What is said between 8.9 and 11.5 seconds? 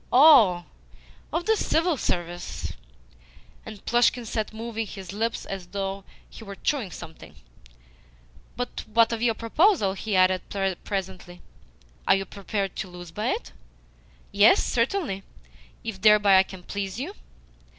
what of your proposal?" he added presently.